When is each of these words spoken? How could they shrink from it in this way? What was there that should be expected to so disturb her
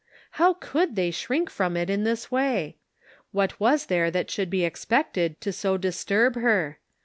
How 0.41 0.55
could 0.55 0.95
they 0.95 1.11
shrink 1.11 1.51
from 1.51 1.77
it 1.77 1.87
in 1.87 2.03
this 2.05 2.31
way? 2.31 2.77
What 3.31 3.59
was 3.59 3.85
there 3.85 4.09
that 4.09 4.31
should 4.31 4.49
be 4.49 4.65
expected 4.65 5.39
to 5.41 5.53
so 5.53 5.77
disturb 5.77 6.33
her 6.37 6.79